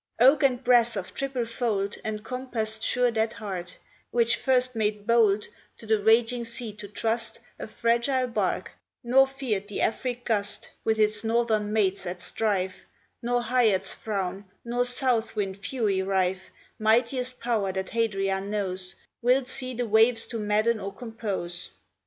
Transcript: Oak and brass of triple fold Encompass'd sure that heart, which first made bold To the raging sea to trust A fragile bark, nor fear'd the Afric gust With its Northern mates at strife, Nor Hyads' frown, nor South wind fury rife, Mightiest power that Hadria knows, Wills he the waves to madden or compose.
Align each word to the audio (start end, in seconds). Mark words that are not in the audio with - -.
Oak 0.19 0.41
and 0.41 0.63
brass 0.63 0.95
of 0.95 1.13
triple 1.13 1.45
fold 1.45 1.95
Encompass'd 2.03 2.81
sure 2.81 3.11
that 3.11 3.33
heart, 3.33 3.77
which 4.09 4.35
first 4.35 4.75
made 4.75 5.05
bold 5.05 5.47
To 5.77 5.85
the 5.85 5.99
raging 5.99 6.43
sea 6.43 6.73
to 6.77 6.87
trust 6.87 7.37
A 7.59 7.67
fragile 7.67 8.25
bark, 8.25 8.71
nor 9.03 9.27
fear'd 9.27 9.67
the 9.67 9.81
Afric 9.81 10.25
gust 10.25 10.71
With 10.83 10.97
its 10.97 11.23
Northern 11.23 11.71
mates 11.71 12.07
at 12.07 12.19
strife, 12.23 12.83
Nor 13.21 13.43
Hyads' 13.43 13.93
frown, 13.93 14.45
nor 14.65 14.85
South 14.85 15.35
wind 15.35 15.57
fury 15.59 16.01
rife, 16.01 16.49
Mightiest 16.79 17.39
power 17.39 17.71
that 17.71 17.91
Hadria 17.91 18.41
knows, 18.43 18.95
Wills 19.21 19.59
he 19.59 19.75
the 19.75 19.85
waves 19.87 20.25
to 20.29 20.39
madden 20.39 20.79
or 20.79 20.91
compose. 20.91 21.69